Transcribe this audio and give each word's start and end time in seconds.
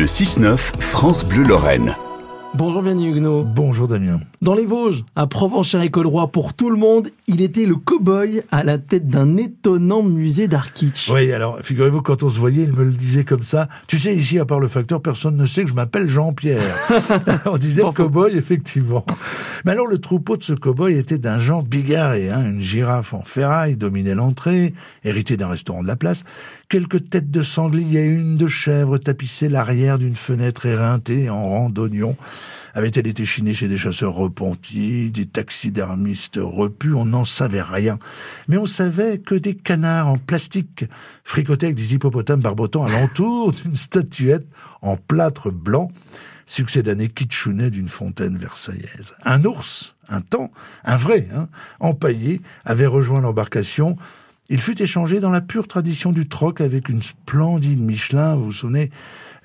Le 0.00 0.06
6-9, 0.06 0.56
France 0.56 1.26
Bleu 1.26 1.42
Lorraine. 1.42 1.94
Bonjour 2.54 2.80
Vianney 2.80 3.08
Huguenot. 3.08 3.44
Bonjour 3.44 3.86
Damien. 3.86 4.20
Dans 4.42 4.54
les 4.54 4.64
Vosges, 4.64 5.04
à 5.16 5.26
Provence-Charles-École-Roi, 5.26 6.28
pour 6.28 6.54
tout 6.54 6.70
le 6.70 6.78
monde, 6.78 7.10
il 7.26 7.42
était 7.42 7.66
le 7.66 7.74
cow-boy 7.74 8.42
à 8.50 8.64
la 8.64 8.78
tête 8.78 9.06
d'un 9.06 9.36
étonnant 9.36 10.02
musée 10.02 10.48
d'art 10.48 10.72
kitsch. 10.72 11.10
Oui, 11.10 11.30
alors 11.30 11.58
figurez-vous, 11.60 12.00
quand 12.00 12.22
on 12.22 12.30
se 12.30 12.38
voyait, 12.38 12.62
il 12.62 12.72
me 12.72 12.84
le 12.84 12.92
disait 12.92 13.24
comme 13.24 13.42
ça. 13.42 13.68
Tu 13.86 13.98
sais, 13.98 14.16
ici, 14.16 14.38
à 14.38 14.46
part 14.46 14.58
le 14.58 14.68
facteur, 14.68 15.02
personne 15.02 15.36
ne 15.36 15.44
sait 15.44 15.64
que 15.64 15.68
je 15.68 15.74
m'appelle 15.74 16.08
Jean-Pierre. 16.08 16.62
on 17.44 17.58
disait 17.58 17.82
cow-boy, 17.82 18.34
effectivement. 18.34 19.04
Mais 19.66 19.72
alors, 19.72 19.86
le 19.86 19.98
troupeau 19.98 20.38
de 20.38 20.42
ce 20.42 20.54
cow-boy 20.54 20.96
était 20.96 21.18
d'un 21.18 21.38
genre 21.38 21.62
bigarré. 21.62 22.30
Hein, 22.30 22.46
une 22.46 22.62
girafe 22.62 23.12
en 23.12 23.20
ferraille 23.20 23.76
dominait 23.76 24.14
l'entrée, 24.14 24.72
héritée 25.04 25.36
d'un 25.36 25.48
restaurant 25.48 25.82
de 25.82 25.86
la 25.86 25.96
place. 25.96 26.24
Quelques 26.70 27.10
têtes 27.10 27.30
de 27.30 27.42
sanglier 27.42 28.00
et 28.00 28.06
une 28.06 28.38
de 28.38 28.46
chèvre 28.46 28.96
tapissaient 28.96 29.50
l'arrière 29.50 29.98
d'une 29.98 30.16
fenêtre 30.16 30.64
éreintée 30.64 31.28
en 31.28 31.46
rang 31.46 31.68
d'oignons. 31.68 32.16
Avait-elle 32.74 33.06
été 33.06 33.24
chinée 33.24 33.54
chez 33.54 33.68
des 33.68 33.76
chasseurs 33.76 34.14
repentis, 34.14 35.10
des 35.10 35.26
taxidermistes 35.26 36.38
repus? 36.40 36.94
On 36.94 37.06
n'en 37.06 37.24
savait 37.24 37.62
rien. 37.62 37.98
Mais 38.48 38.56
on 38.56 38.66
savait 38.66 39.18
que 39.18 39.34
des 39.34 39.54
canards 39.54 40.08
en 40.08 40.18
plastique 40.18 40.84
fricotaient 41.24 41.66
avec 41.66 41.76
des 41.76 41.94
hippopotames 41.94 42.40
barbotants 42.40 42.84
alentour 42.84 43.52
d'une 43.64 43.76
statuette 43.76 44.46
en 44.82 44.96
plâtre 44.96 45.50
blanc, 45.50 45.90
succès 46.46 46.82
d'année 46.82 47.08
kitschounet 47.08 47.70
d'une 47.70 47.88
fontaine 47.88 48.36
versaillaise. 48.38 49.14
Un 49.24 49.44
ours, 49.44 49.96
un 50.08 50.20
temps, 50.20 50.50
un 50.84 50.96
vrai, 50.96 51.28
hein, 51.34 51.48
empaillé, 51.78 52.40
avait 52.64 52.86
rejoint 52.86 53.20
l'embarcation 53.20 53.96
il 54.50 54.60
fut 54.60 54.80
échangé 54.82 55.20
dans 55.20 55.30
la 55.30 55.40
pure 55.40 55.66
tradition 55.66 56.12
du 56.12 56.28
troc 56.28 56.60
avec 56.60 56.88
une 56.88 57.02
splendide 57.02 57.80
Michelin, 57.80 58.34
vous 58.36 58.46
vous 58.46 58.52
souvenez, 58.52 58.90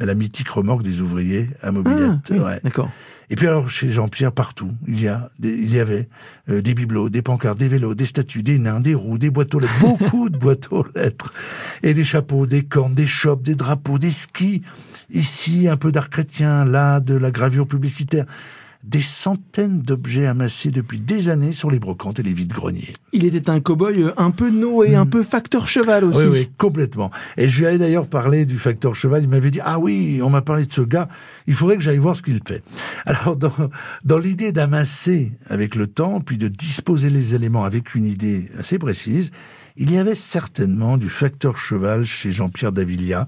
la 0.00 0.14
mythique 0.14 0.48
remorque 0.48 0.82
des 0.82 1.00
ouvriers 1.00 1.48
à 1.62 1.70
mobilette. 1.70 2.00
Ah, 2.00 2.32
oui, 2.32 2.38
ouais. 2.40 2.60
D'accord. 2.64 2.90
Et 3.30 3.36
puis 3.36 3.46
alors 3.46 3.70
chez 3.70 3.90
Jean-Pierre 3.90 4.32
partout, 4.32 4.70
il 4.86 5.00
y 5.00 5.08
a, 5.08 5.30
des- 5.38 5.54
il 5.54 5.72
y 5.72 5.80
avait 5.80 6.08
euh, 6.50 6.60
des 6.60 6.74
bibelots, 6.74 7.08
des 7.08 7.22
pancartes, 7.22 7.58
des 7.58 7.68
vélos, 7.68 7.94
des 7.94 8.04
statues, 8.04 8.42
des 8.42 8.58
nains, 8.58 8.80
des 8.80 8.94
roues, 8.94 9.16
des 9.18 9.30
boîtes 9.30 9.54
aux 9.54 9.60
lettres, 9.60 9.78
beaucoup 9.80 10.28
de 10.28 10.36
boîtes 10.36 10.68
aux 10.72 10.84
lettres, 10.94 11.32
et 11.82 11.94
des 11.94 12.04
chapeaux, 12.04 12.46
des 12.46 12.64
cornes, 12.64 12.94
des 12.94 13.06
chopes, 13.06 13.42
des 13.42 13.54
drapeaux, 13.54 13.98
des 13.98 14.10
skis. 14.10 14.62
Ici 15.10 15.68
un 15.68 15.76
peu 15.78 15.90
d'art 15.92 16.10
chrétien, 16.10 16.64
là 16.66 17.00
de 17.00 17.14
la 17.14 17.30
gravure 17.30 17.66
publicitaire. 17.66 18.26
Des 18.84 19.00
centaines 19.00 19.80
d'objets 19.80 20.26
amassés 20.26 20.70
depuis 20.70 21.00
des 21.00 21.28
années 21.28 21.52
sur 21.52 21.70
les 21.70 21.78
brocantes 21.78 22.18
et 22.18 22.22
les 22.22 22.32
vides-greniers. 22.34 22.92
Il 23.12 23.24
était 23.24 23.48
un 23.48 23.60
cow-boy 23.60 24.02
euh, 24.02 24.12
un 24.16 24.30
peu 24.30 24.50
Noé, 24.50 24.94
un 24.94 25.06
peu 25.06 25.22
facteur 25.22 25.66
cheval 25.66 26.04
aussi. 26.04 26.26
Hmm. 26.26 26.30
Oui, 26.30 26.38
oui, 26.40 26.50
complètement. 26.58 27.10
Et 27.36 27.48
je 27.48 27.60
lui 27.60 27.66
avais 27.66 27.78
d'ailleurs 27.78 28.06
parlé 28.06 28.44
du 28.44 28.58
facteur 28.58 28.94
cheval. 28.94 29.22
Il 29.22 29.28
m'avait 29.28 29.50
dit, 29.50 29.60
ah 29.64 29.78
oui, 29.78 30.20
on 30.22 30.30
m'a 30.30 30.42
parlé 30.42 30.66
de 30.66 30.72
ce 30.72 30.82
gars. 30.82 31.08
Il 31.46 31.54
faudrait 31.54 31.76
que 31.76 31.82
j'aille 31.82 31.98
voir 31.98 32.14
ce 32.14 32.22
qu'il 32.22 32.40
fait. 32.46 32.62
Alors, 33.06 33.36
dans, 33.36 33.52
dans 34.04 34.18
l'idée 34.18 34.52
d'amasser 34.52 35.32
avec 35.48 35.74
le 35.74 35.86
temps, 35.86 36.20
puis 36.20 36.36
de 36.36 36.48
disposer 36.48 37.10
les 37.10 37.34
éléments 37.34 37.64
avec 37.64 37.94
une 37.94 38.06
idée 38.06 38.50
assez 38.58 38.78
précise, 38.78 39.30
il 39.76 39.90
y 39.90 39.98
avait 39.98 40.14
certainement 40.14 40.98
du 40.98 41.08
facteur 41.08 41.56
cheval 41.56 42.04
chez 42.04 42.30
Jean-Pierre 42.30 42.72
Davilia. 42.72 43.26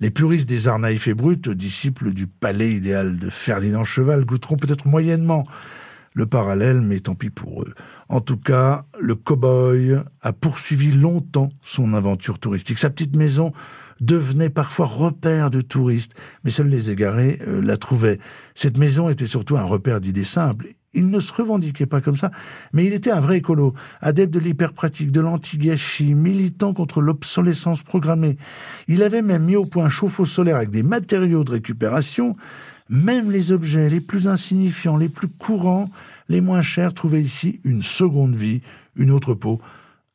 Les 0.00 0.10
puristes 0.10 0.48
des 0.48 0.66
arts 0.66 0.78
naïfs 0.78 1.08
et 1.08 1.14
bruts, 1.14 1.36
disciples 1.36 2.12
du 2.12 2.26
palais 2.26 2.72
idéal 2.72 3.16
de 3.16 3.28
Ferdinand 3.28 3.84
Cheval, 3.84 4.24
goûteront 4.24 4.56
peut-être 4.56 4.88
moyennement 4.88 5.46
le 6.14 6.24
parallèle, 6.24 6.80
mais 6.80 7.00
tant 7.00 7.14
pis 7.14 7.28
pour 7.28 7.62
eux. 7.62 7.74
En 8.08 8.20
tout 8.22 8.38
cas, 8.38 8.86
le 8.98 9.14
cow-boy 9.14 10.02
a 10.22 10.32
poursuivi 10.32 10.90
longtemps 10.90 11.50
son 11.62 11.92
aventure 11.92 12.38
touristique. 12.38 12.78
Sa 12.78 12.88
petite 12.88 13.14
maison 13.14 13.52
devenait 14.00 14.48
parfois 14.48 14.86
repère 14.86 15.50
de 15.50 15.60
touristes, 15.60 16.14
mais 16.44 16.50
seuls 16.50 16.68
les 16.68 16.90
égarés 16.90 17.38
euh, 17.46 17.60
la 17.60 17.76
trouvaient. 17.76 18.18
Cette 18.54 18.78
maison 18.78 19.10
était 19.10 19.26
surtout 19.26 19.58
un 19.58 19.64
repère 19.64 20.00
d'idées 20.00 20.24
simples. 20.24 20.68
Il 20.92 21.08
ne 21.08 21.20
se 21.20 21.32
revendiquait 21.32 21.86
pas 21.86 22.00
comme 22.00 22.16
ça, 22.16 22.32
mais 22.72 22.84
il 22.84 22.92
était 22.92 23.12
un 23.12 23.20
vrai 23.20 23.38
écolo, 23.38 23.74
adepte 24.00 24.34
de 24.34 24.40
l'hyperpratique, 24.40 25.12
de 25.12 25.20
l'anti-gâchis, 25.20 26.14
militant 26.14 26.74
contre 26.74 27.00
l'obsolescence 27.00 27.84
programmée. 27.84 28.36
Il 28.88 29.04
avait 29.04 29.22
même 29.22 29.44
mis 29.44 29.54
au 29.54 29.64
point 29.64 29.84
un 29.84 29.88
chauffe-eau 29.88 30.24
solaire 30.24 30.56
avec 30.56 30.70
des 30.70 30.82
matériaux 30.82 31.44
de 31.44 31.52
récupération. 31.52 32.36
Même 32.88 33.30
les 33.30 33.52
objets 33.52 33.88
les 33.88 34.00
plus 34.00 34.26
insignifiants, 34.26 34.96
les 34.96 35.08
plus 35.08 35.28
courants, 35.28 35.90
les 36.28 36.40
moins 36.40 36.62
chers 36.62 36.92
trouvaient 36.92 37.22
ici 37.22 37.60
une 37.62 37.82
seconde 37.82 38.34
vie, 38.34 38.62
une 38.96 39.12
autre 39.12 39.34
peau, 39.34 39.60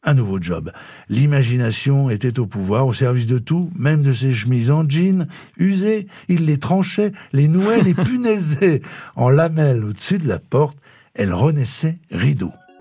un 0.06 0.14
nouveau 0.14 0.42
job. 0.42 0.72
L'imagination 1.10 2.10
était 2.10 2.40
au 2.40 2.46
pouvoir, 2.46 2.88
au 2.88 2.94
service 2.94 3.26
de 3.26 3.40
tout, 3.40 3.70
même 3.76 4.04
de 4.04 4.14
ses 4.14 4.34
chemises 4.34 4.72
en 4.72 4.88
jean, 4.88 5.28
usées. 5.58 6.08
Il 6.30 6.46
les 6.46 6.58
tranchait, 6.58 7.12
les 7.34 7.48
nouait, 7.48 7.82
les 7.82 7.94
punaisait. 8.06 8.82
En 9.16 9.30
lamelles 9.30 9.84
au-dessus 9.84 10.20
de 10.20 10.28
la 10.28 10.40
porte, 10.40 10.78
elle 11.14 11.34
renaissait 11.34 11.98
rideau. 12.12 12.52